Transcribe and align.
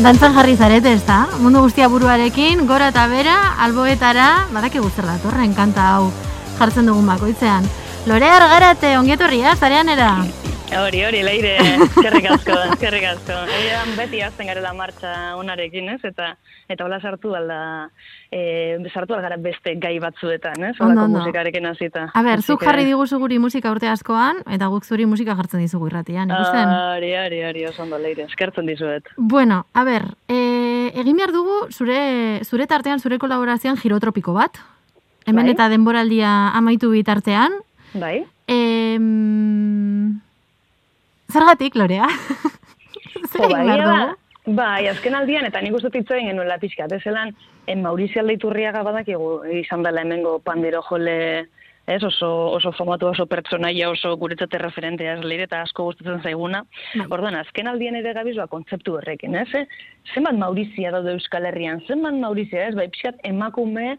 Dantzan 0.00 0.32
jarri 0.32 0.54
zarete, 0.56 0.94
ez 0.96 1.02
da? 1.04 1.26
Mundu 1.44 1.60
guztia 1.60 1.84
buruarekin, 1.92 2.62
gora 2.64 2.86
eta 2.88 3.02
bera, 3.10 3.34
alboetara, 3.66 4.46
badaki 4.48 4.80
guzter 4.80 5.04
datorren 5.04 5.52
kanta 5.52 5.90
hau 5.92 6.06
jartzen 6.56 6.88
dugun 6.88 7.04
bakoitzean. 7.10 7.68
Lore 8.08 8.30
argarate, 8.32 8.94
ongietorria, 8.96 9.52
zarean 9.60 9.92
era? 9.92 10.14
Hori, 10.70 11.00
hori, 11.02 11.20
leire, 11.26 11.56
eskerrik 11.88 12.26
asko, 12.30 12.54
eskerrik 12.70 13.04
asko. 13.08 13.34
Egan 13.56 13.90
beti 13.98 14.20
azten 14.22 14.46
garela 14.46 14.70
martxa 14.76 15.34
onarekin, 15.34 15.88
ez? 15.96 15.98
Eta 16.06 16.28
eta 16.70 16.86
hola 16.86 17.00
sartu 17.02 17.32
alda, 17.34 17.88
e, 18.30 18.78
sartu 18.92 19.16
algara 19.16 19.34
beste 19.42 19.74
gai 19.82 19.96
batzuetan, 20.02 20.62
ez? 20.68 20.76
Olako 20.78 21.08
musikarekin 21.16 21.66
hasita. 21.66 22.06
A 22.14 22.22
ber, 22.22 22.44
zuk 22.46 22.62
jarri 22.62 22.86
diguzu 22.86 23.18
guri 23.18 23.40
musika 23.42 23.72
urte 23.74 23.90
askoan, 23.90 24.44
eta 24.46 24.70
guk 24.70 24.86
zuri 24.86 25.08
musika 25.10 25.34
jartzen 25.34 25.64
dizugu 25.64 25.90
irratian, 25.90 26.30
ikusten? 26.30 26.70
Hori, 26.94 27.10
hori, 27.18 27.42
hori, 27.50 27.66
oso 27.72 27.82
ondo, 27.82 27.98
leire, 27.98 28.28
eskertzen 28.30 28.70
dizuet. 28.70 29.10
Bueno, 29.18 29.64
a 29.74 29.84
ber, 29.84 30.06
e, 30.30 30.40
egin 31.02 31.18
behar 31.18 31.34
dugu 31.34 31.64
zure, 31.74 32.00
zure 32.46 32.70
tartean, 32.70 33.02
zure 33.02 33.18
kolaborazioan 33.18 33.80
girotropiko 33.80 34.38
bat. 34.38 34.62
Hemen 35.26 35.50
bai? 35.50 35.54
eta 35.58 35.68
denboraldia 35.68 36.30
amaitu 36.54 36.94
bitartean. 36.94 37.58
Bai. 37.98 38.20
Eh, 38.46 38.98
Zergatik, 41.30 41.76
Lorea? 41.78 42.08
Zer 43.30 43.46
bai, 43.52 43.78
ba, 43.78 44.16
bai, 44.46 44.88
azken 44.90 45.14
aldian, 45.14 45.46
eta 45.46 45.62
nik 45.62 45.76
uste 45.78 45.92
hitz 45.94 46.10
egin 46.10 46.32
genuen 46.32 46.48
lapizka, 46.50 46.88
zelan, 47.02 47.32
en 47.70 47.82
Maurizio 47.82 48.22
Aldeiturriaga 48.22 48.82
badakigu 48.86 49.44
izan 49.60 49.84
dela 49.86 50.02
hemengo 50.02 50.38
pandero 50.42 50.82
jole, 50.88 51.46
ez, 51.86 52.02
oso, 52.04 52.30
oso 52.56 52.72
famatu, 52.72 53.10
oso 53.10 53.26
pertsonaia, 53.26 53.90
oso 53.90 54.14
guretzate 54.16 54.58
referentea 54.58 55.16
ez 55.16 55.24
leire, 55.24 55.46
eta 55.48 55.62
asko 55.66 55.88
gustatzen 55.90 56.22
zaiguna. 56.22 56.64
Bai. 56.94 57.06
Orduan, 57.10 57.38
azken 57.40 57.70
aldien 57.70 57.98
ere 57.98 58.14
gabizua 58.16 58.46
kontzeptu 58.50 58.96
horrekin, 58.98 59.36
ez? 59.42 59.48
Eh? 59.54 59.66
Zenbat 60.14 60.38
Maurizia 60.38 60.92
daude 60.94 61.14
Euskal 61.16 61.46
Herrian, 61.50 61.82
zenbat 61.86 62.18
Maurizia, 62.18 62.68
ez? 62.68 62.74
Bai, 62.78 62.88
pixat, 62.94 63.18
emakume, 63.26 63.96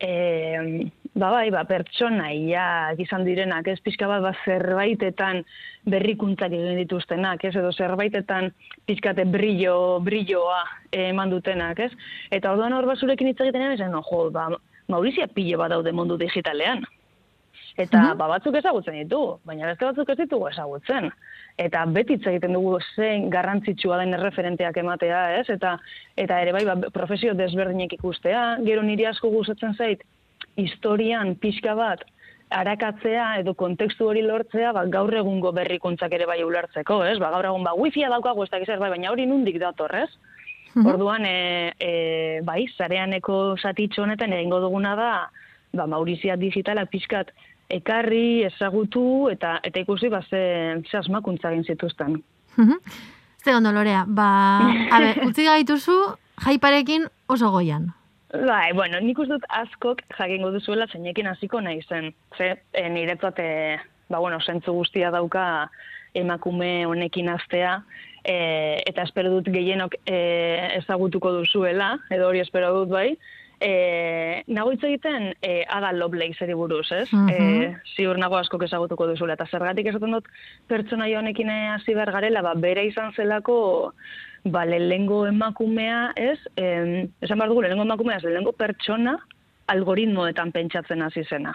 eh, 0.00 0.88
ba 1.14 1.30
bai, 1.30 1.46
ba, 1.54 1.62
pertsonaia 1.68 2.94
izan 2.98 3.24
direnak, 3.24 3.68
ez 3.70 3.78
pixka 3.84 4.08
bat, 4.10 4.22
ba, 4.24 4.32
zerbaitetan 4.44 5.44
berrikuntzak 5.86 6.52
egin 6.52 6.80
dituztenak, 6.82 7.44
ez, 7.44 7.54
edo 7.54 7.70
zerbaitetan 7.72 8.50
pixkate 8.88 9.24
brillo, 9.30 10.00
brilloa 10.02 10.62
eman 10.92 11.30
dutenak, 11.30 11.86
ez? 11.86 11.92
Eta 12.34 12.52
orduan 12.52 12.74
hor 12.74 12.90
basurekin 12.90 13.30
hitz 13.30 13.40
egiten 13.40 13.70
esan, 13.70 13.94
no, 13.94 14.02
jo, 14.10 14.28
ba, 14.34 14.50
Maurizia 14.88 15.28
pilo 15.32 15.58
bat 15.62 15.72
daude 15.72 15.92
mundu 15.96 16.18
digitalean. 16.20 16.84
Eta 17.74 17.98
mm 17.98 18.18
ba, 18.18 18.28
batzuk 18.30 18.54
ezagutzen 18.60 19.00
ditu, 19.00 19.20
baina 19.48 19.66
beste 19.66 19.86
batzuk 19.88 20.10
ez 20.12 20.18
ditugu 20.20 20.46
ezagutzen. 20.50 21.08
Eta 21.58 21.82
beti 21.90 22.18
hitz 22.18 22.26
egiten 22.30 22.54
dugu 22.54 22.76
zein 22.94 23.26
garrantzitsua 23.32 23.98
den 24.02 24.14
erreferenteak 24.14 24.76
ematea, 24.82 25.22
ez? 25.40 25.48
Eta 25.50 25.78
eta 26.20 26.40
ere 26.44 26.52
bai, 26.54 26.62
ba, 26.68 26.76
profesio 26.94 27.34
desberdinek 27.34 27.96
ikustea, 27.96 28.44
gero 28.68 28.84
niri 28.86 29.08
asko 29.10 29.32
gustatzen 29.32 29.74
zait, 29.74 30.04
historian 30.56 31.34
pixka 31.36 31.74
bat 31.74 32.04
arakatzea 32.54 33.40
edo 33.40 33.54
kontekstu 33.58 34.08
hori 34.10 34.22
lortzea, 34.22 34.72
ba, 34.76 34.84
gaur 34.90 35.14
egungo 35.16 35.52
berrikuntzak 35.56 36.12
ere 36.14 36.26
bai 36.26 36.42
ulertzeko, 36.44 37.00
ez? 37.08 37.16
Ba, 37.22 37.30
gaur 37.34 37.48
egun, 37.50 37.64
ba, 37.66 37.74
wifi 37.78 38.04
daukagu 38.06 38.44
ez 38.44 38.50
dakiz 38.52 38.68
bai, 38.78 38.90
baina 38.92 39.10
hori 39.10 39.26
nundik 39.26 39.58
dator, 39.62 39.94
ez? 40.04 40.10
Mhm. 40.74 40.86
Orduan, 40.90 41.24
e, 41.26 41.72
e, 41.78 41.90
bai, 42.44 42.64
zareaneko 42.76 43.56
satitxo 43.56 44.02
honetan 44.02 44.32
egingo 44.32 44.60
duguna 44.60 44.94
da, 44.98 45.10
ba, 45.72 45.86
Maurizia 45.86 46.36
digitala 46.36 46.86
pixkat 46.86 47.32
ekarri, 47.70 48.44
ezagutu, 48.44 49.30
eta 49.32 49.58
eta 49.62 49.80
ikusi, 49.80 50.10
ba, 50.12 50.22
ze, 50.28 50.44
ze 50.90 50.98
asmakuntza 50.98 51.52
egin 51.52 51.64
zituzten. 51.64 52.22
Mhm. 52.56 52.78
Ze 53.44 53.54
ondo, 53.54 53.72
Lorea, 53.72 54.04
ba, 54.06 54.28
a 54.90 55.00
ber, 55.00 55.22
utzi 55.28 55.44
gaituzu, 55.44 55.98
jaiparekin 56.44 57.08
oso 57.26 57.50
goian. 57.50 57.92
Bai, 58.34 58.72
bueno, 58.74 58.98
nik 58.98 59.18
uste 59.22 59.36
dut 59.36 59.44
askok 59.54 60.00
jakingo 60.16 60.48
duzuela 60.50 60.88
zeinekin 60.90 61.28
hasiko 61.30 61.60
nahi 61.62 61.84
zen. 61.86 62.08
Ze, 62.34 62.48
e, 62.74 62.88
niretzat, 62.90 63.38
e, 63.38 63.76
ba, 64.10 64.18
bueno, 64.18 64.40
zentzu 64.42 64.74
guztia 64.74 65.12
dauka 65.14 65.44
emakume 66.18 66.86
honekin 66.90 67.30
astea, 67.30 67.76
e, 68.24 68.34
eta 68.90 69.04
espero 69.06 69.30
dut 69.36 69.52
gehienok 69.54 69.94
e, 70.02 70.18
ezagutuko 70.80 71.30
duzuela, 71.36 71.92
edo 72.10 72.26
hori 72.26 72.42
espero 72.42 72.72
dut 72.80 72.90
bai, 72.96 73.12
e, 73.60 74.42
nago 74.46 74.72
hitz 74.72 74.82
egiten 74.84 75.32
e, 75.42 75.64
Ada 75.68 75.92
Lovelace 75.92 76.54
buruz, 76.54 76.90
ez? 76.92 77.08
Uh 77.12 77.28
e, 77.30 77.76
ziur 77.96 78.18
nago 78.18 78.36
askok 78.36 78.66
ezagutuko 78.66 79.06
duzuela, 79.06 79.34
eta 79.34 79.46
zergatik 79.50 79.86
esaten 79.90 80.16
dut 80.16 80.28
pertsona 80.68 81.06
honekin 81.18 81.50
hasi 81.50 81.94
behar 81.94 82.12
garela, 82.12 82.42
ba, 82.42 82.54
bere 82.54 82.86
izan 82.86 83.12
zelako 83.14 83.92
ba, 84.44 84.64
lehengo 84.64 85.26
emakumea, 85.26 86.12
ez? 86.16 86.38
Eh, 86.56 87.08
esan 87.20 87.38
behar 87.38 87.50
dugu, 87.50 87.62
lehengo 87.62 87.84
emakumea, 87.84 88.18
ez 88.18 88.24
lehengo 88.24 88.52
pertsona 88.52 89.16
algoritmoetan 89.66 90.52
pentsatzen 90.52 91.02
hasi 91.02 91.24
zena. 91.24 91.54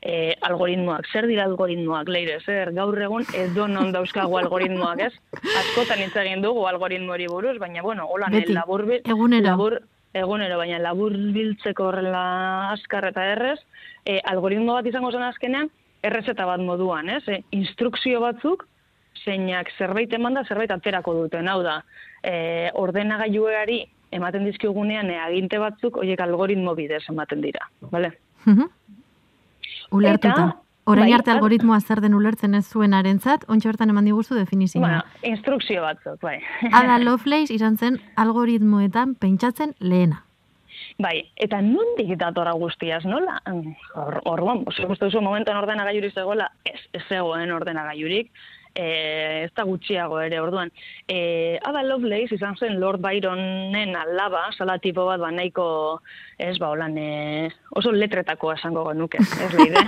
E, 0.00 0.34
algoritmoak, 0.48 1.04
zer 1.12 1.26
dira 1.28 1.44
algoritmoak, 1.44 2.08
leire, 2.08 2.38
zer, 2.40 2.72
gaur 2.72 2.96
egun 3.04 3.26
edo 3.36 3.66
non 3.68 3.92
dauzkagu 3.92 4.38
algoritmoak, 4.40 5.02
ez? 5.10 5.12
Askotan 5.60 6.00
hitz 6.00 6.14
egin 6.16 6.42
dugu 6.42 6.64
algoritmo 6.66 7.12
hori 7.12 7.28
buruz, 7.28 7.58
baina, 7.60 7.82
bueno, 7.82 8.08
hola, 8.08 8.30
labur, 8.48 8.86
egunero. 9.04 9.44
labur, 9.44 9.80
egunero, 10.16 10.58
baina 10.58 10.80
labur 10.82 11.14
biltzeko 11.34 11.90
horrela 11.90 12.24
askar 12.72 13.06
eta 13.10 13.26
errez, 13.34 13.58
e, 14.04 14.18
algoritmo 14.32 14.74
bat 14.74 14.88
izango 14.90 15.12
zen 15.12 15.22
azkenean, 15.26 15.70
errezeta 16.02 16.46
bat 16.48 16.62
moduan, 16.64 17.08
ez? 17.12 17.22
E, 17.28 17.42
instrukzio 17.56 18.20
batzuk, 18.24 18.66
zeinak 19.24 19.70
zerbait 19.78 20.12
eman 20.16 20.38
da, 20.38 20.44
zerbait 20.48 20.70
aterako 20.70 21.14
duten. 21.22 21.48
Hau 21.48 21.60
da, 21.66 21.80
e, 22.22 22.70
ordenagailuari 22.80 23.82
ematen 24.16 24.46
dizkigunean 24.48 25.10
e, 25.12 25.18
aginte 25.20 25.60
batzuk, 25.62 26.00
horiek 26.02 26.20
algoritmo 26.24 26.74
bidez 26.78 27.04
ematen 27.12 27.44
dira. 27.44 27.68
Vale? 27.92 28.14
Ulertuta. 29.94 30.50
Orain 30.90 31.06
bai, 31.06 31.14
arte 31.14 31.30
algoritmoa 31.30 31.78
zer 31.80 32.00
den 32.02 32.16
ulertzen 32.18 32.56
ez 32.58 32.64
zuen 32.66 32.94
arentzat, 32.96 33.44
ontsa 33.48 33.70
hortan 33.70 33.92
eman 33.92 34.08
diguzu 34.08 34.34
definizioa. 34.34 34.82
Bueno, 34.82 35.02
instrukzio 35.34 35.84
batzuk, 35.84 36.18
bai. 36.24 36.40
Ada 36.80 36.98
Lovelace 37.02 37.54
izan 37.54 37.78
zen 37.78 38.00
algoritmoetan 38.18 39.14
pentsatzen 39.22 39.76
lehena. 39.78 40.24
Bai, 41.00 41.14
eta 41.40 41.60
nondik 41.64 42.10
datora 42.20 42.52
guztiaz, 42.58 43.04
nola? 43.08 43.38
Orduan, 44.28 44.64
or, 44.66 44.80
or, 44.88 44.96
duzu 45.00 45.22
momentuan 45.24 45.60
ordenagailurik 45.60 46.14
zegoela, 46.14 46.50
ez, 46.64 46.80
ez 46.96 47.02
zegoen 47.08 47.52
ordenagailurik, 47.54 48.32
e, 48.74 49.44
ez 49.44 49.50
da 49.56 49.64
gutxiago 49.68 50.20
ere, 50.22 50.40
orduan. 50.40 50.70
E, 51.08 51.58
Ada 51.66 51.82
Lovelace 51.86 52.36
izan 52.36 52.56
zen 52.56 52.78
Lord 52.80 53.02
Byronen 53.04 53.94
alaba, 53.96 54.46
salatipo 54.56 55.06
bat, 55.08 55.20
ba, 55.22 55.30
nahiko, 55.34 55.68
ez, 56.38 56.56
ba, 56.58 56.72
holan, 56.72 56.96
e, 56.98 57.50
oso 57.76 57.92
letretako 57.92 58.54
esango 58.54 58.86
genuke, 58.90 59.20
ez 59.20 59.52
leide. 59.56 59.84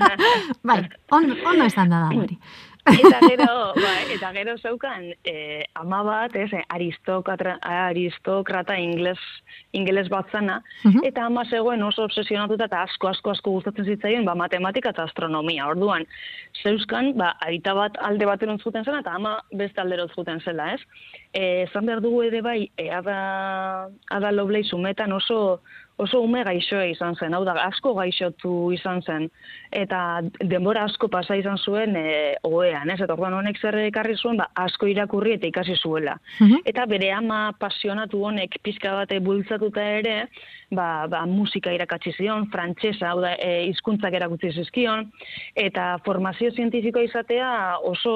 bai, 0.68 0.82
on, 1.10 1.32
ondo 1.32 1.66
esan 1.66 1.92
da 1.92 2.04
da, 2.06 2.12
hori. 2.16 2.38
eta 2.90 3.18
gero, 3.28 3.72
ba, 3.76 3.92
eta 4.10 4.32
gero 4.34 4.56
zeukan 4.58 5.12
eh, 5.24 5.64
ama 5.78 6.02
bat, 6.06 6.34
ez, 6.36 6.50
aristokrata, 6.74 7.56
aristokrata 7.62 8.76
ingles, 8.80 9.20
ingles 9.72 10.08
bat 10.10 10.30
zana, 10.32 10.58
eta 11.06 11.26
ama 11.28 11.44
zegoen 11.46 11.82
oso 11.86 12.06
obsesionatuta 12.08 12.66
eta 12.66 12.82
asko, 12.88 13.12
asko, 13.12 13.36
asko 13.36 13.54
gustatzen 13.58 13.86
zitzaien, 13.86 14.26
ba, 14.26 14.34
matematika 14.34 14.90
eta 14.90 15.06
astronomia. 15.06 15.68
Orduan, 15.70 16.06
zeuskan, 16.62 17.12
ba, 17.18 17.36
aita 17.46 17.74
bat 17.78 17.98
alde 18.02 18.26
bateron 18.26 18.58
zuten 18.58 18.84
zena, 18.84 19.02
eta 19.04 19.14
ama 19.14 19.38
beste 19.54 19.80
alderot 19.82 20.14
zuten 20.16 20.42
zela, 20.42 20.72
ez? 20.74 20.82
Eh, 21.32 21.68
zan 21.72 21.86
behar 21.86 22.02
dugu 22.04 22.24
ere 22.26 22.42
bai, 22.42 22.58
e, 22.76 22.90
ada, 22.90 23.88
ada 24.10 24.34
loblei 24.34 24.64
sumetan 24.66 25.14
oso, 25.14 25.60
oso 26.02 26.20
ume 26.24 26.42
gaixoa 26.46 26.84
izan 26.90 27.16
zen, 27.16 27.34
hau 27.34 27.42
da, 27.46 27.54
asko 27.66 27.94
gaixotu 27.98 28.54
izan 28.74 29.02
zen, 29.02 29.28
eta 29.72 30.20
denbora 30.40 30.84
asko 30.88 31.08
pasa 31.12 31.36
izan 31.38 31.58
zuen 31.58 31.96
e, 31.96 32.06
oean, 32.48 32.90
ez? 32.90 33.00
Eta 33.00 33.14
orduan 33.16 33.38
honek 33.38 33.60
zer 33.60 33.78
ekarri 33.86 34.16
zuen, 34.18 34.40
ba, 34.40 34.48
asko 34.66 34.90
irakurri 34.90 35.36
eta 35.38 35.48
ikasi 35.50 35.78
zuela. 35.78 36.18
Mhm. 36.40 36.64
Eta 36.72 36.86
bere 36.90 37.12
ama 37.12 37.42
pasionatu 37.58 38.24
honek 38.28 38.58
pizka 38.62 38.94
bate 38.98 39.20
bultzatuta 39.20 39.84
ere, 40.00 40.16
ba, 40.72 41.06
ba, 41.08 41.24
musika 41.28 41.72
irakatsi 41.74 42.14
zion, 42.16 42.48
frantsesa, 42.52 43.12
hau 43.12 43.20
da, 43.24 43.34
e, 43.36 43.68
hizkuntzak 43.70 44.14
erakutsi 44.16 44.52
zizkion, 44.56 45.08
eta 45.58 45.98
formazio 46.06 46.50
zientifikoa 46.56 47.06
izatea 47.08 47.52
oso 47.88 48.14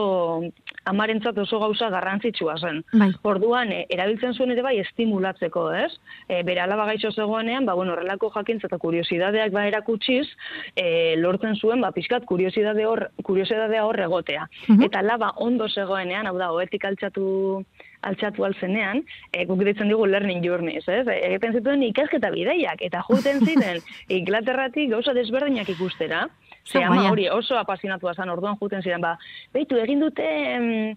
amarentzat 0.87 1.39
oso 1.43 1.61
gauza 1.61 1.91
garrantzitsua 1.93 2.57
zen. 2.63 2.83
Bai. 2.95 3.11
Orduan, 3.29 3.73
e, 3.75 3.85
erabiltzen 3.93 4.35
zuen 4.35 4.55
ere 4.55 4.65
bai 4.65 4.77
estimulatzeko, 4.83 5.67
ez? 5.77 5.93
E, 6.29 6.43
bere 6.47 6.63
alaba 6.65 6.89
gaixo 6.93 7.13
zegoenean, 7.13 7.67
ba, 7.69 7.76
bueno, 7.77 7.95
horrelako 7.95 8.31
jakintza 8.35 8.71
eta 8.71 8.79
kuriosidadeak 8.83 9.53
ba 9.55 9.67
erakutsiz, 9.69 10.27
e, 10.75 11.17
lortzen 11.21 11.57
zuen, 11.57 11.81
ba, 11.85 11.93
pizkat, 11.95 12.25
kuriosidade 12.29 12.87
hor, 12.87 13.11
kuriosidadea 13.23 13.85
hor 13.87 14.01
egotea. 14.09 14.49
Mhm. 14.69 14.89
Eta 14.89 15.03
laba 15.03 15.33
ondo 15.37 15.69
zegoenean, 15.69 16.27
hau 16.27 16.37
da, 16.39 16.53
oetik 16.53 16.85
altxatu 16.85 17.65
altxatu 18.07 18.45
altzenean, 18.47 19.03
e, 19.33 19.45
guk 19.49 19.63
ditzen 19.67 19.91
dugu 19.91 20.07
learning 20.07 20.45
journeys, 20.45 20.85
ez? 20.89 21.07
E, 21.07 21.17
egiten 21.31 21.57
zituen 21.59 21.83
ikasketa 21.89 22.31
bideiak, 22.31 22.83
eta 22.87 23.03
juten 23.09 23.43
ziren, 23.47 23.83
Inglaterratik 24.21 24.91
gauza 24.93 25.15
desberdinak 25.17 25.69
ikustera, 25.75 26.27
ze 26.67 26.83
ama 26.83 27.11
hori 27.11 27.29
oso 27.31 27.59
apasionatua 27.59 28.15
zan 28.15 28.31
orduan 28.31 28.59
juten 28.61 28.83
ziren, 28.83 29.03
ba, 29.03 29.17
beitu, 29.55 29.79
egin 29.83 30.03
dute, 30.03 30.27
zelan 30.27 30.97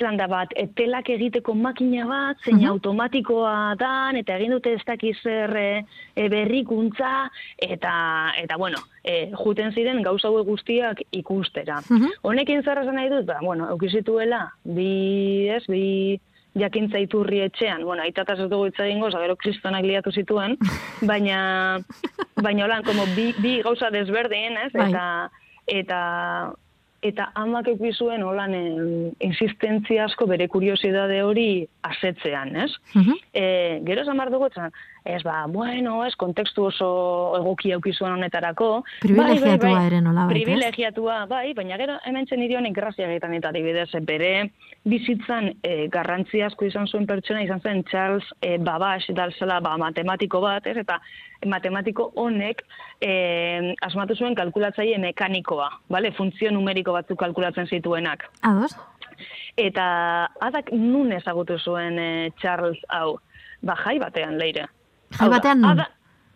da 0.00 0.26
bat, 0.26 0.52
etelak 0.56 1.10
egiteko 1.12 1.54
makina 1.54 2.06
bat, 2.08 2.38
zein 2.44 2.64
automatikoa 2.66 3.74
dan, 3.80 4.16
eta 4.16 4.36
egin 4.38 4.54
dute 4.56 4.72
ez 4.74 4.82
dakiz 4.86 5.16
zer 5.22 5.52
e, 5.56 6.28
berrikuntza, 6.32 7.28
eta, 7.58 7.92
eta 8.40 8.56
bueno, 8.56 8.80
e, 9.04 9.30
juten 9.36 9.72
ziren 9.72 10.02
gauza 10.02 10.28
hauek 10.28 10.46
guztiak 10.46 11.02
ikustera. 11.12 11.80
Honekin 12.22 12.64
zer 12.64 12.82
esan 12.82 12.96
nahi 12.96 13.12
dut, 13.12 13.26
ba, 13.28 13.38
bueno, 13.44 13.68
eukizituela, 13.74 14.46
bi, 14.64 15.48
ez, 15.52 15.64
bi, 15.68 16.18
jakintza 16.58 16.98
iturri 16.98 17.44
etxean, 17.44 17.84
bueno, 17.84 18.02
aitataz 18.02 18.38
ez 18.40 18.48
dugu 18.50 18.70
itza 18.70 18.86
egingo, 18.86 19.10
gero 19.12 19.36
kristonak 19.38 19.84
liatu 19.86 20.10
zituen, 20.10 20.56
baina, 21.10 21.78
baina 22.40 22.64
holan, 22.66 22.82
como 22.88 23.06
bi, 23.14 23.30
bi 23.38 23.60
gauza 23.62 23.90
desberdin, 23.94 24.58
ez, 24.64 24.72
bai. 24.74 24.90
eta, 24.90 25.04
eta, 25.70 26.00
eta 27.02 27.30
amak 27.40 27.68
ekizuen 27.72 28.22
holan 28.22 28.54
insistentzia 29.24 30.04
asko 30.04 30.26
bere 30.28 30.48
kuriosidade 30.52 31.22
hori 31.24 31.66
asetzean, 31.88 32.54
ez? 32.66 32.70
Uh 32.94 33.16
e, 33.32 33.44
gero 33.86 34.02
esan 34.02 34.20
behar 34.20 34.32
dugu, 34.34 34.50
ez 35.04 35.22
ba, 35.22 35.44
bueno, 35.48 36.04
ez, 36.04 36.14
kontekstu 36.20 36.66
oso 36.68 36.88
egoki 37.38 37.72
aukizuen 37.72 38.12
honetarako. 38.12 38.82
Privilegiatua 39.00 39.56
bai, 39.56 39.58
bai, 39.58 39.74
bai, 39.74 39.86
ere 39.88 40.00
nola 40.04 40.26
Privilegiatua, 40.28 41.24
bai, 41.30 41.52
baina 41.56 41.78
gero 41.80 41.96
hemen 42.08 42.28
zen 42.28 42.42
irionik 42.44 42.74
grazia 42.76 43.08
egiten 43.08 43.34
eta 43.38 43.52
dibidez, 43.56 43.88
bere 44.06 44.50
bizitzan 44.84 45.50
e, 45.64 45.88
garrantzi 45.92 46.42
asko 46.44 46.68
izan 46.68 46.88
zuen 46.88 47.06
pertsona, 47.08 47.42
izan 47.44 47.60
zen 47.60 47.84
Charles 47.90 48.26
e, 48.40 48.56
Babbage, 48.58 49.14
dalzela, 49.16 49.60
ba, 49.64 49.76
matematiko 49.80 50.40
bat, 50.44 50.66
ez, 50.66 50.76
eta 50.80 51.00
matematiko 51.48 52.10
honek 52.20 52.62
e, 53.00 53.74
asmatu 53.86 54.16
zuen 54.16 54.36
kalkulatzaile 54.36 54.98
mekanikoa, 55.00 55.70
bale? 55.88 56.12
funtzio 56.16 56.50
numeriko 56.52 56.92
batzuk 56.92 57.20
kalkulatzen 57.20 57.68
zituenak. 57.70 58.26
Ados? 58.42 58.74
Eta 59.60 59.84
adak 60.40 60.72
nun 60.72 61.12
ezagutu 61.12 61.58
zuen 61.58 61.98
e, 61.98 62.10
Charles 62.40 62.80
hau, 62.88 63.18
ba 63.62 63.76
jai 63.84 63.98
batean 64.02 64.38
leire. 64.40 64.68
Jai 65.18 65.28
batean 65.28 65.60
nun? 65.60 65.82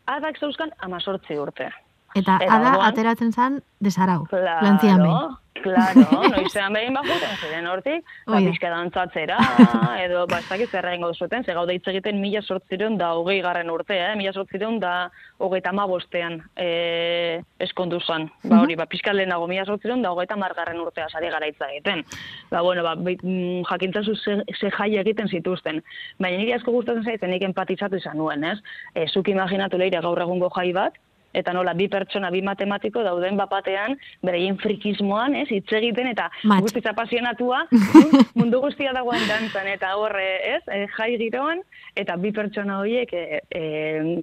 adak 0.06 0.38
zauzkan 0.40 0.70
amazortzi 0.78 1.38
urte. 1.38 1.70
Eta, 2.14 2.38
Eta 2.42 2.58
ada 2.60 2.74
ateratzen 2.86 3.32
zan 3.32 3.62
desarau, 3.82 4.22
claro, 4.30 4.60
plantzian 4.60 5.02
behin. 5.02 5.32
Claro, 5.64 6.02
noizean 6.34 6.74
behin 6.74 6.96
bajuten 6.96 7.36
ziren 7.40 7.66
hortik, 7.70 8.10
ba, 8.26 8.40
dantzatzera, 8.60 9.38
edo, 10.04 10.24
ba, 10.28 10.40
ez 10.42 10.48
dakit 10.48 10.70
zer 10.70 10.88
egingo 10.90 11.08
duzuten, 11.12 11.44
ze 11.44 11.54
gaude 11.56 11.76
hitz 11.76 11.86
egiten 11.88 12.20
mila 12.20 12.42
sortzireun 12.42 12.98
da 12.98 13.12
hogei 13.16 13.40
garren 13.42 13.70
urtea, 13.70 14.10
eh? 14.12 14.16
mila 14.18 14.32
sortzireun 14.32 14.80
da 14.82 15.10
hogei 15.38 15.62
tama 15.64 15.86
bostean 15.86 16.40
eh, 16.56 17.40
eskondu 17.64 18.00
zan. 18.00 18.28
Ba, 18.42 18.60
hori, 18.60 18.76
ba, 18.76 18.86
pizka 18.90 19.14
lehenago 19.14 19.48
mila 19.50 19.64
sortzireun 19.64 20.02
da 20.02 20.12
hogei 20.12 20.26
garren 20.28 20.80
urtea 20.80 21.08
sari 21.08 21.30
gara 21.30 21.46
hitz 21.46 21.60
egiten. 21.70 22.04
Ba, 22.50 22.60
bueno, 22.60 22.82
ba, 22.82 22.94
mm, 22.96 23.64
jakintzazu 23.70 24.14
ze, 24.16 24.42
ze 24.58 24.70
jai 24.70 24.96
egiten 24.98 25.28
zituzten. 25.28 25.82
Baina 26.18 26.38
nire 26.38 26.58
asko 26.58 26.72
gustatzen 26.72 27.04
zaitzen, 27.04 27.30
nik 27.30 27.42
empatizatu 27.42 27.96
izan 27.96 28.18
nuen, 28.18 28.44
ez? 28.44 28.58
E, 28.94 29.06
zuk 29.08 29.28
imaginatu 29.28 29.78
leire 29.78 30.00
gaur 30.00 30.20
egungo 30.20 30.50
jai 30.54 30.72
bat, 30.72 31.00
eta 31.34 31.52
nola 31.52 31.74
bi 31.74 31.88
pertsona, 31.90 32.30
bi 32.30 32.40
matematiko 32.46 33.02
dauden 33.04 33.36
bapatean, 33.36 33.96
bereien 34.24 34.56
frikismoan, 34.62 35.34
ez, 35.36 35.48
hitz 35.50 35.72
egiten, 35.76 36.08
eta 36.12 36.30
guztiz 36.62 36.84
apasionatua, 36.90 37.64
mundu 38.38 38.60
guztia 38.62 38.94
dagoen 38.96 39.26
dantzan, 39.28 39.68
eta 39.74 39.94
horre, 40.00 40.28
ez, 40.54 40.62
e, 40.70 40.84
jai 40.96 41.10
giroan, 41.20 41.62
eta 41.98 42.16
bi 42.20 42.32
pertsona 42.34 42.78
horiek, 42.80 43.12
e, 43.12 43.40
e, 43.50 43.64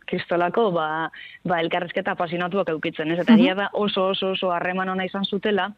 kristolako, 0.08 0.70
ba, 0.76 0.88
ba, 1.48 1.62
elkarrezketa 1.62 2.16
apasionatuak 2.16 2.72
eukitzen, 2.76 3.12
ez, 3.12 3.22
eta 3.26 3.36
uh 3.36 3.50
da 3.52 3.68
oso, 3.74 4.06
oso, 4.14 4.32
oso 4.32 4.52
harreman 4.54 4.90
ona 4.90 5.04
izan 5.04 5.26
zutela, 5.26 5.72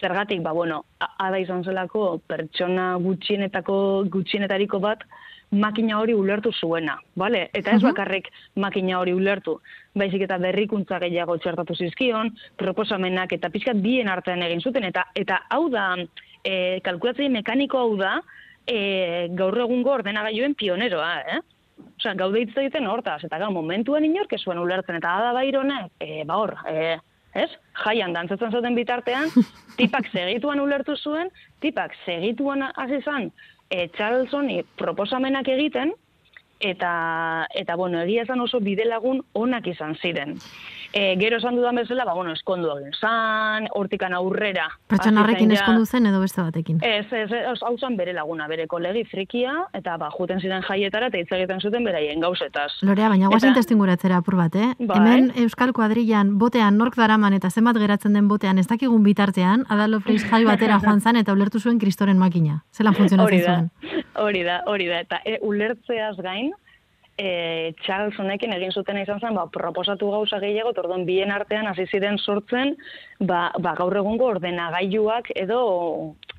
zergatik, 0.00 0.42
ba, 0.44 0.52
bueno, 0.52 0.84
ada 1.00 1.38
izan 1.40 1.64
zelako 1.64 2.18
pertsona 2.28 2.94
gutxienetako, 3.00 3.76
gutxienetariko 4.12 4.80
bat, 4.82 5.06
makina 5.54 5.98
hori 6.00 6.14
ulertu 6.14 6.52
zuena, 6.52 6.98
bale? 7.16 7.48
Eta 7.54 7.76
ez 7.76 7.82
bakarrik 7.84 8.28
makina 8.60 8.98
hori 9.00 9.14
ulertu, 9.14 9.58
baizik 9.94 10.26
eta 10.26 10.38
berrikuntza 10.42 10.98
gehiago 11.02 11.36
txertatu 11.38 11.76
zizkion, 11.76 12.32
proposamenak 12.60 13.32
eta 13.38 13.50
pixkat 13.54 13.80
bien 13.82 14.10
artean 14.10 14.42
egin 14.46 14.60
zuten, 14.60 14.84
eta 14.90 15.06
eta 15.14 15.40
hau 15.54 15.68
da, 15.72 15.88
e, 16.44 16.80
kalkulatzei 16.84 17.30
mekaniko 17.32 17.80
hau 17.80 17.96
da, 18.00 18.18
e, 18.66 19.28
gaur 19.38 19.58
egungo 19.66 19.94
ordenagailuen 19.98 20.56
pioneroa, 20.58 21.16
eh? 21.36 21.40
Osa, 21.98 22.14
gaude 22.18 22.42
hitz 22.42 22.54
egiten 22.58 22.86
hortaz, 22.86 23.22
eta 23.26 23.38
gau, 23.38 23.50
momentuan 23.54 24.04
inork 24.06 24.36
zuen 24.38 24.60
ulertzen, 24.62 25.00
eta 25.00 25.16
da 25.22 25.32
baironek, 25.36 25.90
e, 26.00 26.22
ba 26.26 26.38
hor, 26.42 26.54
e, 26.70 26.96
ez? 27.34 27.50
Jaian 27.84 28.14
dantzatzen 28.14 28.52
zuten 28.54 28.76
bitartean, 28.78 29.30
tipak 29.78 30.10
segituan 30.12 30.62
ulertu 30.62 30.96
zuen, 30.96 31.30
tipak 31.62 31.94
segituan 32.04 32.68
hasi 32.74 33.00
zan, 33.02 33.30
e, 33.70 33.88
Charlesoni 33.96 34.62
proposamenak 34.78 35.48
egiten, 35.48 35.94
eta, 36.60 37.46
eta 37.54 37.76
bueno, 37.76 38.00
egia 38.02 38.24
esan 38.24 38.40
oso 38.40 38.60
bidelagun 38.60 39.22
onak 39.32 39.66
izan 39.66 39.96
ziren. 40.00 40.36
E, 40.94 41.16
gero 41.18 41.40
esan 41.40 41.56
dudan 41.58 41.74
bezala, 41.74 42.04
ba, 42.06 42.12
bueno, 42.14 42.30
eskondu 42.36 42.68
egin 42.76 42.92
zan, 42.94 43.64
hortikan 43.74 44.12
aurrera. 44.14 44.68
Pertsona 44.86 45.24
horrekin 45.24 45.50
ja, 45.50 45.56
eskondu 45.58 45.88
zen 45.90 46.06
edo 46.06 46.20
beste 46.22 46.38
batekin? 46.38 46.78
Ez, 46.86 47.08
ez, 47.10 47.26
ez, 47.34 47.56
hau 47.66 47.72
zan 47.82 47.96
bere 47.98 48.14
laguna, 48.14 48.46
bere 48.46 48.68
kolegi 48.70 49.02
frikia, 49.10 49.56
eta 49.74 49.96
ba, 49.98 50.12
juten 50.14 50.38
ziren 50.38 50.62
jaietara, 50.62 51.08
eta 51.10 51.18
hitz 51.18 51.32
egiten 51.34 51.58
zuten 51.58 51.82
beraien 51.88 52.22
gauzetaz. 52.22 52.68
Lorea, 52.86 53.10
baina 53.10 53.32
guazen 53.32 53.58
testinguratzera 53.58 54.22
apur 54.22 54.38
bat, 54.38 54.54
eh? 54.54 54.70
Bai. 54.78 55.00
Hemen 55.00 55.32
Euskal 55.42 55.74
Kuadrilan 55.74 56.36
botean 56.38 56.78
nork 56.78 56.94
daraman 57.00 57.34
eta 57.34 57.50
zenbat 57.50 57.82
geratzen 57.82 58.14
den 58.14 58.30
botean 58.30 58.62
ez 58.62 58.68
dakigun 58.70 59.02
bitartean, 59.02 59.66
Adalo 59.74 59.98
Freiz 59.98 60.22
jai 60.22 60.44
batera 60.52 60.78
joan 60.78 61.02
zan 61.02 61.18
eta 61.18 61.34
ulertu 61.34 61.58
zuen 61.58 61.82
kristoren 61.82 62.22
makina. 62.22 62.60
Zelan 62.70 62.94
funtzionatzen 62.94 63.42
zuen? 63.42 63.70
Hori 64.22 64.46
da, 64.46 64.62
hori 64.70 64.86
da, 64.86 65.02
eta 65.02 65.18
e, 65.26 65.40
ulertzeaz 65.42 66.14
gain, 66.22 66.54
e, 67.18 67.72
Charles 67.84 68.18
honekin 68.18 68.52
egin 68.56 68.72
zuten 68.72 68.98
izan 68.98 69.20
zen, 69.20 69.36
ba, 69.38 69.46
proposatu 69.52 70.10
gauza 70.10 70.40
gehiago, 70.42 70.72
tordon 70.74 71.04
bien 71.06 71.32
artean 71.34 71.68
hasi 71.70 71.86
ziren 71.86 72.18
sortzen, 72.18 72.74
ba, 73.20 73.48
ba, 73.62 73.74
gaur 73.78 73.96
egungo 74.00 74.32
ordenagailuak 74.34 75.30
edo 75.34 75.60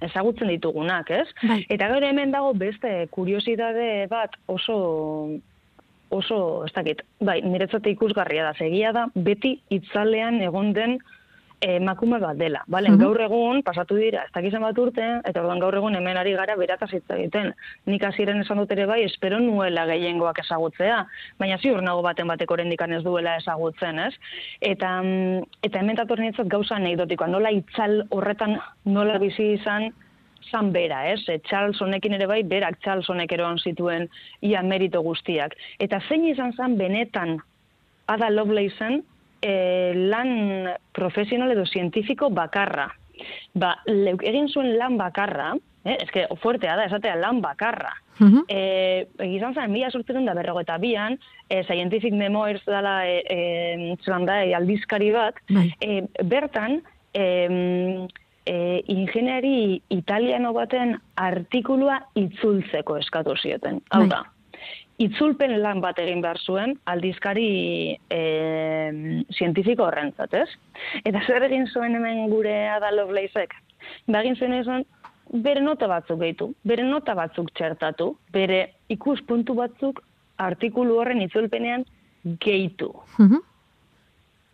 ezagutzen 0.06 0.52
ditugunak, 0.52 1.12
ez? 1.12 1.28
Bai. 1.44 1.62
Eta 1.72 1.90
gaur 1.92 2.04
hemen 2.04 2.34
dago 2.36 2.54
beste 2.60 3.08
kuriosidade 3.16 4.08
bat 4.12 4.36
oso 4.52 4.80
oso, 6.16 6.38
ez 6.64 6.72
dakit, 6.76 7.02
bai, 7.26 7.40
niretzate 7.44 7.92
ikusgarria 7.92 8.46
da, 8.46 8.54
segia 8.60 8.92
da, 8.96 9.08
beti 9.16 9.56
itzalean 9.74 10.38
egon 10.46 10.72
den 10.76 11.00
emakume 11.66 12.20
bat 12.22 12.38
dela. 12.38 12.62
Bale, 12.72 12.92
gaur 13.00 13.20
egun, 13.22 13.62
pasatu 13.66 13.98
dira, 13.98 14.26
ez 14.28 14.34
dakizen 14.36 14.64
bat 14.64 14.78
urte, 14.80 15.06
eta 15.26 15.42
orduan 15.42 15.62
gaur 15.64 15.76
egun 15.80 15.98
hemen 15.98 16.20
ari 16.22 16.36
gara 16.38 16.56
berataz 16.60 16.92
hitz 16.94 17.06
egiten. 17.18 17.52
Nik 17.90 18.06
aziren 18.06 18.42
esan 18.44 18.62
dut 18.62 18.72
ere 18.76 18.86
bai, 18.90 19.02
espero 19.06 19.40
nuela 19.42 19.86
gehiengoak 19.90 20.44
ezagutzea, 20.46 21.02
baina 21.42 21.58
ziur 21.58 21.82
nago 21.86 22.04
baten 22.06 22.30
batek 22.32 22.52
orendikan 22.58 22.94
ez 22.94 23.04
duela 23.04 23.38
ezagutzen, 23.42 24.00
ez? 24.08 24.14
Eta, 24.62 24.96
mm, 25.02 25.60
eta 25.68 25.82
hemen 25.82 26.00
tator 26.02 26.22
nintzat 26.22 26.52
gauza 26.52 26.78
anekdotikoa, 26.78 27.32
nola 27.32 27.54
itzal 27.56 28.04
horretan 28.12 28.60
nola 28.86 29.18
bizi 29.22 29.54
izan, 29.56 29.92
zan 30.52 30.72
bera, 30.72 31.02
ez? 31.10 31.24
E, 31.30 31.40
Charles 31.50 31.82
honekin 31.82 32.14
ere 32.18 32.28
bai, 32.30 32.44
berak 32.44 32.78
Charles 32.86 33.10
honek 33.10 33.34
eroan 33.34 33.58
zituen 33.58 34.08
ia 34.42 34.62
merito 34.62 35.02
guztiak. 35.02 35.56
Eta 35.80 36.02
zein 36.08 36.28
izan 36.30 36.54
zan 36.54 36.78
benetan 36.78 37.40
Ada 38.08 38.30
Lovelace 38.30 39.02
e, 39.46 39.94
lan 40.10 40.74
profesional 40.96 41.54
edo 41.54 41.66
zientifiko 41.70 42.32
bakarra. 42.34 42.90
Ba, 43.56 43.76
leuk 43.88 44.26
egin 44.28 44.50
zuen 44.52 44.74
lan 44.80 44.98
bakarra, 45.00 45.54
eh, 45.86 45.96
eske 46.02 46.26
fuertea 46.42 46.76
da, 46.80 46.90
esatea 46.90 47.16
lan 47.22 47.42
bakarra. 47.46 47.94
Uh 48.16 48.28
-huh. 48.28 48.44
e, 48.48 49.08
egizan 49.20 49.54
zen, 49.54 49.72
mila 49.72 49.92
sortzen 49.92 50.26
da 50.26 50.34
berrogo 50.34 50.62
eta 50.62 50.78
bian, 50.78 51.18
e, 51.50 51.64
scientific 51.64 52.14
memoirs 52.14 52.64
dala 52.66 53.06
e, 53.08 53.24
e, 53.30 53.96
da, 54.26 54.44
e, 54.44 54.54
aldizkari 54.56 55.12
bat, 55.12 55.36
e, 55.82 56.04
bertan, 56.24 56.82
e, 57.14 58.08
e, 58.46 58.84
ingeniari 58.88 59.82
italiano 59.90 60.54
baten 60.54 60.98
artikulua 61.16 62.00
itzultzeko 62.16 62.98
eskatu 62.98 63.36
zioten. 63.36 63.82
Hau 63.90 64.08
da, 64.08 64.24
itzulpen 65.02 65.58
lan 65.60 65.82
bat 65.84 66.00
egin 66.00 66.22
behar 66.24 66.40
zuen 66.40 66.78
aldizkari 66.92 67.98
e, 68.10 68.20
zientifiko 69.34 69.86
horrentzat, 69.88 70.34
ez? 70.34 70.50
Eta 71.04 71.22
zer 71.26 71.46
egin 71.48 71.68
zuen 71.68 71.96
hemen 71.96 72.30
gure 72.30 72.54
Ada 72.70 72.92
Lovelaceek? 72.94 73.56
Ba 74.08 74.22
egin 74.22 74.38
zuen 74.38 74.54
izan, 74.60 74.86
bere 75.32 75.62
nota 75.62 75.88
batzuk 75.88 76.20
gehitu, 76.22 76.52
bere 76.64 76.84
nota 76.84 77.16
batzuk 77.18 77.52
txertatu, 77.58 78.12
bere 78.34 78.62
ikuspuntu 78.90 79.56
batzuk 79.58 80.02
artikulu 80.38 81.00
horren 81.00 81.22
itzulpenean 81.26 81.86
gehitu. 82.42 82.92
Mhm. 83.18 83.44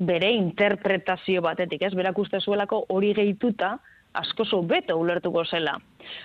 Bere 0.01 0.31
interpretazio 0.33 1.41
batetik, 1.41 1.81
ez? 1.81 1.93
Berak 1.93 2.17
uste 2.17 2.39
zuelako 2.39 2.85
hori 2.89 3.13
gehituta, 3.13 3.77
asko 4.13 4.45
zo 4.45 4.61
beto 4.63 4.97
ulertuko 4.97 5.45
zela. 5.45 5.77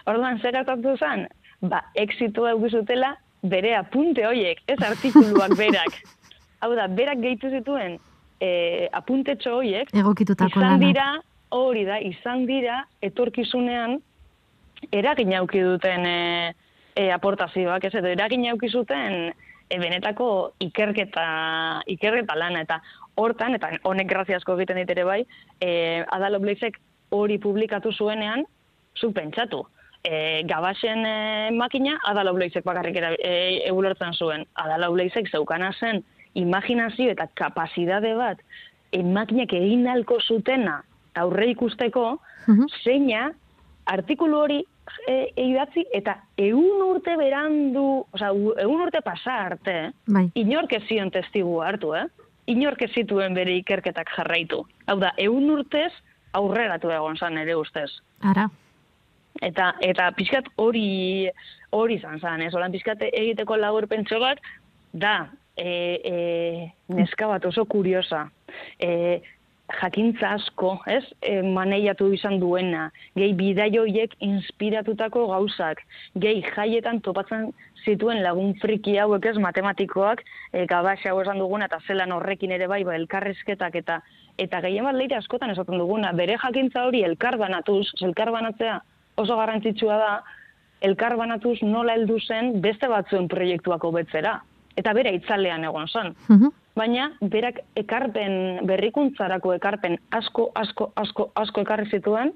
Orduan, 0.06 0.40
zer 0.40 0.56
hartatu 0.56 0.96
zen? 0.96 1.26
Ba, 1.60 1.82
exitua 1.94 2.54
egizutela 2.56 3.16
bere 3.42 3.76
apunte 3.76 4.24
hoiek, 4.26 4.62
ez 4.66 4.78
artikuluak 4.82 5.56
berak. 5.56 6.00
Hau 6.60 6.74
da, 6.74 6.86
berak 6.88 7.20
gehitu 7.20 7.50
zituen 7.50 7.98
e, 8.40 8.88
apuntetxo 8.92 9.56
hoiek, 9.60 9.90
izan 9.92 10.80
dira, 10.80 11.08
hori 11.54 11.84
da, 11.86 11.98
izan 12.02 12.46
dira, 12.48 12.82
etorkizunean, 13.04 13.98
eragin 14.92 15.34
auki 15.38 15.62
duten 15.64 16.06
e, 16.06 16.54
e, 16.94 17.10
aportazioak, 17.14 17.86
ez 17.88 17.94
edo 18.00 18.10
eragin 18.12 18.46
auki 18.50 18.68
zuten 18.68 19.30
e, 19.68 19.78
benetako 19.78 20.28
ikerketa, 20.66 21.26
ikerketa 21.96 22.36
lana, 22.38 22.64
eta 22.66 22.80
hortan, 23.16 23.56
eta 23.56 23.72
honek 23.88 24.10
graziasko 24.10 24.58
egiten 24.58 24.82
ditere 24.82 25.06
bai, 25.08 25.22
e, 25.60 26.04
Adalo 26.12 26.40
Blazek 26.42 26.78
hori 27.14 27.38
publikatu 27.38 27.92
zuenean, 27.92 28.44
zu 28.96 29.12
pentsatu. 29.12 29.64
E, 30.06 30.42
gabasen 30.46 31.02
e, 31.06 31.16
makina, 31.56 31.96
Adalo 32.06 32.34
Blazek 32.36 32.64
bakarrik 32.64 32.96
e, 32.96 33.70
zuen. 34.12 34.46
Adalo 34.54 34.92
Blazek 34.92 35.28
zeukana 35.30 35.72
zen 35.80 36.04
imaginazio 36.36 37.10
eta 37.14 37.28
kapazidade 37.34 38.12
bat, 38.18 38.40
e, 38.92 39.02
makinak 39.02 39.52
egin 39.56 39.86
nalko 39.88 40.20
zutena, 40.20 40.82
aurre 41.16 41.50
ikusteko, 41.54 42.06
uh 42.46 42.64
zeina, 42.84 43.30
artikulu 43.86 44.38
hori 44.38 44.58
e, 45.08 45.16
idatzi 45.40 45.86
eta 45.94 46.16
egun 46.38 46.82
urte 46.86 47.16
berandu, 47.18 48.04
oza, 48.12 48.30
egun 48.62 48.84
urte 48.86 49.00
pasa 49.04 49.38
arte, 49.46 49.76
bai. 50.06 50.28
inork 50.34 50.76
zion 50.88 51.10
testigu 51.10 51.60
hartu, 51.62 51.94
eh? 51.94 52.06
inork 52.46 52.84
zituen 52.94 53.34
bere 53.34 53.56
ikerketak 53.58 54.12
jarraitu. 54.16 54.62
Hau 54.86 54.98
da, 55.02 55.12
egun 55.18 55.50
urtez 55.50 55.90
aurreratu 56.36 56.92
egon 56.94 57.16
zan 57.16 57.38
ere 57.40 57.56
ustez. 57.58 57.90
Ara. 58.22 58.46
Eta, 59.44 59.72
eta 59.84 60.10
pixkat 60.16 60.46
hori 60.56 61.28
hori 61.76 61.98
zan 62.00 62.20
zan, 62.20 62.42
ez? 62.42 62.54
Olan 62.54 62.72
pixkat 62.72 63.02
egiteko 63.10 63.58
lagur 63.60 63.88
pentso 63.90 64.20
bat, 64.22 64.38
da, 64.92 65.26
e, 65.56 65.70
e, 66.04 66.72
neska 66.88 67.26
bat 67.26 67.44
oso 67.48 67.64
kuriosa. 67.64 68.26
E, 68.78 69.20
jakintza 69.80 70.36
asko, 70.36 70.76
ez, 70.86 71.02
e, 71.20 71.40
maneiatu 71.42 72.12
izan 72.14 72.38
duena, 72.40 72.90
gehi 73.18 73.32
bidaioiek 73.38 74.14
inspiratutako 74.22 75.26
gauzak, 75.32 75.82
gehi 76.22 76.44
jaietan 76.54 77.00
topatzen 77.02 77.50
zituen 77.84 78.22
lagun 78.22 78.54
friki 78.62 78.96
hauek 79.02 79.26
ez? 79.26 79.36
Matematikoak, 79.42 80.22
e, 80.52 80.66
gabaxa 80.70 81.10
hau 81.10 81.20
esan 81.22 81.42
duguna, 81.42 81.66
eta 81.66 81.80
zelan 81.86 82.14
horrekin 82.14 82.54
ere 82.54 82.70
bai, 82.70 82.84
ba, 82.84 82.94
elkarrezketak 82.94 83.82
eta 83.82 84.00
eta 84.38 84.60
gehien 84.60 84.84
bat 84.84 84.94
leire 84.94 85.16
askotan 85.16 85.50
esaten 85.50 85.80
duguna, 85.80 86.12
bere 86.12 86.36
jakintza 86.36 86.84
hori 86.84 87.02
elkar 87.06 87.38
banatuz, 87.40 87.86
elkar 88.04 88.30
banatzea 88.34 88.80
oso 89.16 89.36
garrantzitsua 89.38 89.96
da, 89.96 90.10
elkar 90.84 91.16
banatuz 91.16 91.56
nola 91.62 91.94
heldu 91.96 92.18
zen 92.20 92.60
beste 92.60 92.88
batzuen 92.92 93.30
proiektuako 93.32 93.94
betzera. 93.96 94.42
Eta 94.76 94.92
bere 94.92 95.14
itzalean 95.16 95.64
egon 95.64 95.88
zen. 95.88 96.14
Mhm 96.28 96.54
baina 96.76 97.08
berak 97.20 97.62
ekarpen, 97.80 98.66
berrikuntzarako 98.68 99.54
ekarpen 99.56 99.96
asko, 100.16 100.50
asko, 100.60 100.90
asko, 101.00 101.30
asko 101.40 101.64
ekarri 101.64 101.88
zituen, 101.88 102.34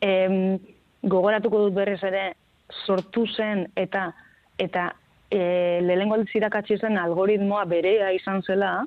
em, 0.00 0.58
gogoratuko 1.02 1.64
dut 1.66 1.74
berriz 1.74 2.00
ere 2.06 2.30
sortu 2.86 3.26
zen 3.26 3.66
eta 3.76 4.10
eta 4.62 4.90
e, 5.32 5.80
lehenko 5.82 6.20
altzirakatzen 6.20 6.80
zen 6.84 6.98
algoritmoa 7.00 7.64
berea 7.66 8.10
izan 8.14 8.42
zela, 8.46 8.84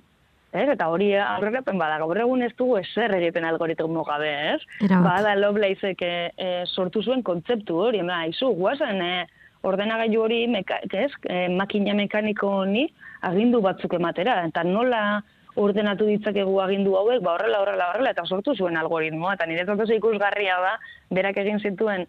ez? 0.53 0.67
Eta 0.69 0.88
hori 0.93 1.10
aurrerapen 1.17 1.79
bada, 1.81 1.98
gaur 2.00 2.19
egun 2.24 2.45
ez 2.45 2.51
dugu 2.57 2.77
ezer 2.77 3.15
egiten 3.17 3.48
algoritmo 3.50 4.05
gabe, 4.07 4.31
ez? 4.53 4.88
Bada 4.88 5.33
Lovelaceek 5.36 6.03
e, 6.05 6.13
e, 6.38 6.51
sortu 6.67 7.01
zuen 7.03 7.24
kontzeptu 7.25 7.79
hori, 7.88 8.03
ema, 8.05 8.24
izu, 8.29 8.53
guazen, 8.60 9.01
e, 9.01 9.25
ordenagailu 9.63 10.22
hori 10.22 10.41
meka, 10.51 10.79
ez, 10.91 11.12
e, 11.29 11.48
makina 11.50 11.96
mekaniko 11.98 12.50
honi 12.63 12.88
agindu 13.29 13.62
batzuk 13.63 13.96
ematera. 14.00 14.41
Eta 14.50 14.63
nola 14.67 15.22
ordenatu 15.60 16.08
ditzakegu 16.10 16.60
agindu 16.63 16.98
hauek, 16.98 17.22
ba 17.24 17.36
horrela, 17.38 17.62
horrela, 17.62 17.89
horrela, 17.91 18.12
eta 18.12 18.25
sortu 18.25 18.55
zuen 18.55 18.77
algoritmoa. 18.77 19.36
Eta 19.38 19.48
nire 19.50 19.65
zatoz 19.65 19.89
ikusgarria 19.96 20.60
da, 20.63 20.75
berak 21.13 21.39
egin 21.43 21.62
zituen, 21.62 22.08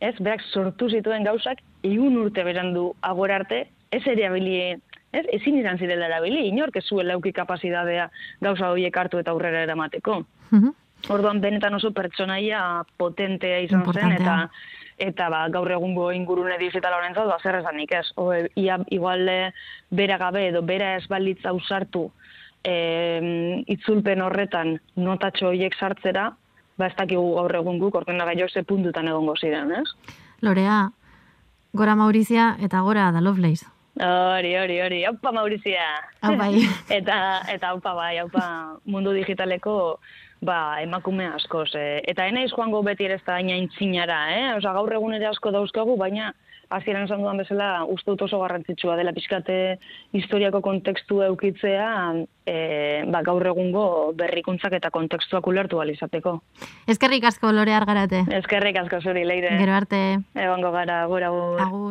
ez, 0.00 0.14
berak 0.20 0.44
sortu 0.52 0.88
zituen 0.90 1.26
gauzak, 1.26 1.62
iun 1.82 2.16
urte 2.22 2.44
berandu 2.46 2.92
agora 3.02 3.40
arte, 3.42 3.64
ez 3.94 4.02
ere 4.10 4.28
abili, 4.28 4.56
ez, 5.12 5.24
ezin 5.38 5.58
izan 5.60 5.78
zirela 5.78 6.08
erabili, 6.10 6.46
inork 6.50 6.78
ez 6.80 6.86
zuen 6.88 7.10
lauki 7.10 7.34
kapazidadea 7.34 8.08
gauza 8.42 8.70
horiek 8.70 8.96
hartu 8.96 9.20
eta 9.22 9.34
aurrera 9.34 9.66
eramateko. 9.68 10.22
Mm 10.50 10.80
Orduan, 11.12 11.40
benetan 11.40 11.74
oso 11.74 11.92
pertsonaia 11.92 12.84
potentea 12.96 13.60
izan 13.60 13.84
zen, 13.92 14.12
eta 14.16 14.48
eta 14.98 15.26
ba, 15.28 15.48
gaur 15.50 15.72
egungo 15.74 16.12
ingurune 16.14 16.54
digitala 16.58 17.00
horrentzat, 17.00 17.26
ba, 17.26 17.38
zer 17.42 17.58
esanik 17.58 17.92
ez. 17.92 18.06
O, 18.16 18.30
ia, 18.32 18.78
igual 18.94 19.26
bera 19.90 20.18
gabe 20.18 20.46
edo 20.48 20.62
bera 20.62 20.94
ez 20.96 21.08
balitza 21.10 21.52
usartu 21.52 22.10
e, 22.64 23.64
itzulpen 23.74 24.22
horretan 24.22 24.78
notatxo 24.96 25.50
horiek 25.50 25.76
sartzera, 25.76 26.30
ba, 26.78 26.88
ez 26.88 26.96
dakigu 26.96 27.34
gaur 27.36 27.54
egun 27.60 27.78
guk, 27.82 28.00
gaio 28.06 28.48
ze 28.48 28.62
puntutan 28.62 29.08
egongo 29.08 29.36
ziren, 29.36 29.72
ez? 29.72 29.88
Lorea, 30.40 30.90
gora 31.72 31.94
Maurizia 31.94 32.56
eta 32.60 32.80
gora 32.80 33.10
da 33.12 33.20
Lovelace. 33.20 33.73
Hori, 33.94 34.56
hori, 34.58 34.80
hori, 34.82 35.04
haupa 35.06 35.30
Maurizia. 35.32 35.86
Hau 36.20 36.34
bai. 36.36 36.64
eta, 36.98 37.16
eta 37.52 37.70
haupa 37.70 37.94
bai, 37.94 38.16
haupa 38.18 38.44
mundu 38.90 39.12
digitaleko 39.14 39.76
ba, 40.44 40.80
emakume 40.82 41.28
askoz. 41.30 41.70
E, 41.78 42.00
eta 42.10 42.26
enaiz 42.28 42.50
joango 42.52 42.82
beti 42.86 43.06
ere 43.06 43.20
ez 43.20 43.26
da 43.26 43.38
inaintzinara, 43.40 44.18
eh? 44.34 44.48
Osa, 44.58 44.74
gaur 44.76 44.92
egun 44.98 45.14
ere 45.16 45.30
asko 45.30 45.54
dauzkagu, 45.54 45.96
baina 46.00 46.32
hasieran 46.74 47.04
esan 47.06 47.20
dudan 47.22 47.38
bezala 47.38 47.68
uste 47.90 48.10
dut 48.10 48.24
oso 48.26 48.40
garrantzitsua 48.42 48.96
dela 48.98 49.12
pixkate 49.14 49.56
historiako 50.16 50.60
kontekstu 50.64 51.20
eukitzea 51.26 51.88
e, 52.46 52.56
ba, 53.12 53.22
gaur 53.26 53.46
egungo 53.52 53.86
berrikuntzak 54.18 54.76
eta 54.80 54.90
kontekstuak 54.94 55.46
ulertu 55.50 55.80
alizateko. 55.82 56.38
Ezkerrik 56.90 57.28
asko 57.30 57.52
lore 57.54 57.74
argarate. 57.76 58.24
Ezkerrik 58.40 58.80
asko 58.84 59.00
zuri, 59.04 59.24
leire. 59.28 59.54
Gero 59.60 59.76
arte. 59.76 60.02
Ebango 60.34 60.72
gara, 60.74 61.04
gora. 61.10 61.30
Agur. 61.30 61.82